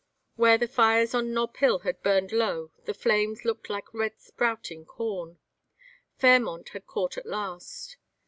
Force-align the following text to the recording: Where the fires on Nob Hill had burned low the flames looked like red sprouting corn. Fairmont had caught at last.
Where 0.35 0.57
the 0.57 0.67
fires 0.67 1.13
on 1.13 1.31
Nob 1.31 1.57
Hill 1.57 1.77
had 1.81 2.01
burned 2.01 2.31
low 2.31 2.71
the 2.85 2.93
flames 2.95 3.45
looked 3.45 3.69
like 3.69 3.93
red 3.93 4.19
sprouting 4.19 4.83
corn. 4.83 5.37
Fairmont 6.17 6.69
had 6.69 6.87
caught 6.87 7.19
at 7.19 7.25
last. 7.27 7.97